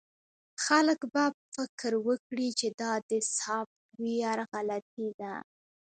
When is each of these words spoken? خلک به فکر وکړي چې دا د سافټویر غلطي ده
خلک 0.65 0.99
به 1.13 1.23
فکر 1.55 1.91
وکړي 2.07 2.47
چې 2.59 2.67
دا 2.81 2.93
د 3.09 3.11
سافټویر 3.39 4.37
غلطي 4.51 5.09
ده 5.19 5.33